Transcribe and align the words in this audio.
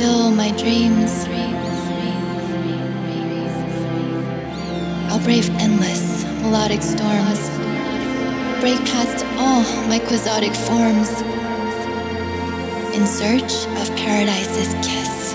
still 0.00 0.30
my 0.30 0.50
dreams. 0.52 1.12
I'll 5.10 5.22
brave 5.22 5.46
endless 5.60 6.24
melodic 6.40 6.80
storms, 6.80 7.42
break 8.62 8.80
past 8.92 9.26
all 9.36 9.62
my 9.88 9.98
quixotic 9.98 10.54
forms 10.54 11.10
in 12.96 13.06
search 13.06 13.52
of 13.80 13.94
paradise's 13.96 14.72
kiss. 14.86 15.34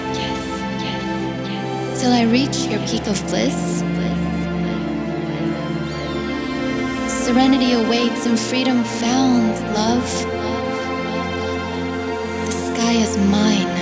Till 2.02 2.12
I 2.12 2.24
reach 2.24 2.58
your 2.66 2.80
peak 2.88 3.06
of 3.06 3.22
bliss. 3.28 3.84
Serenity 7.24 7.74
awaits 7.74 8.26
and 8.26 8.40
freedom 8.40 8.84
found, 8.84 9.52
love. 9.76 10.10
The 12.48 12.52
sky 12.52 12.94
is 12.94 13.16
mine. 13.30 13.75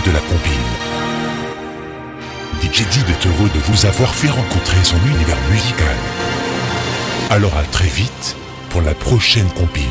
De 0.00 0.10
la 0.10 0.20
compile. 0.20 0.52
DJ 2.62 2.86
Did 2.88 3.10
est 3.10 3.26
heureux 3.26 3.50
de 3.54 3.58
vous 3.58 3.84
avoir 3.84 4.14
fait 4.14 4.30
rencontrer 4.30 4.82
son 4.82 4.96
univers 4.96 5.36
musical. 5.50 5.96
Alors 7.28 7.54
à 7.56 7.64
très 7.64 7.88
vite 7.88 8.36
pour 8.70 8.80
la 8.80 8.94
prochaine 8.94 9.50
compile. 9.50 9.81